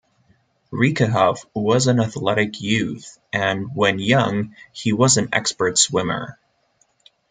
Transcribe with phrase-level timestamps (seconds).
[0.71, 6.39] Rieckehoff was an athletic youth and when young he was an expert swimmer.